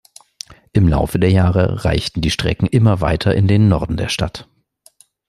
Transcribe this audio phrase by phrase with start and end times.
[0.73, 4.47] Im Laufe der Jahre reichten die Strecken immer weiter in den Norden der Stadt.